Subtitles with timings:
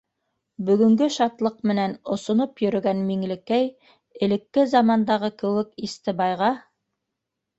[0.67, 3.69] Бөгөнгө шатлыҡ менән осоноп йөрөгән Миңлекәй,
[4.29, 6.49] элекке замандағы кеүек, Истебайға: